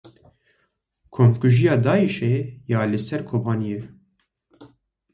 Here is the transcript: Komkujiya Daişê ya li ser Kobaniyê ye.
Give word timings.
Komkujiya 1.13 1.75
Daişê 1.83 2.33
ya 2.71 2.81
li 2.91 2.99
ser 3.05 3.21
Kobaniyê 3.29 3.77
ye. 3.79 3.81